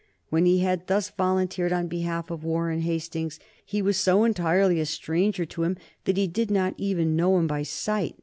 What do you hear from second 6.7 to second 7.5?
even know him